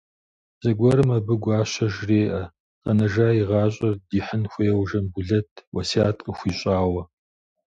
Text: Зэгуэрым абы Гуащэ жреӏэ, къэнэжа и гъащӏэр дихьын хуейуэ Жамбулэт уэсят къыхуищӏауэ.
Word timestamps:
Зэгуэрым 0.63 1.09
абы 1.17 1.33
Гуащэ 1.43 1.87
жреӏэ, 1.93 2.43
къэнэжа 2.83 3.27
и 3.39 3.41
гъащӏэр 3.49 3.95
дихьын 4.09 4.43
хуейуэ 4.51 4.83
Жамбулэт 4.89 5.49
уэсят 5.75 6.17
къыхуищӏауэ. 6.25 7.03